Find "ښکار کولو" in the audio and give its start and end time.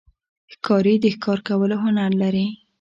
1.15-1.75